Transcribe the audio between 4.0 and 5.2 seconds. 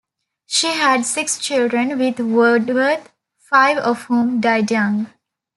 whom died young.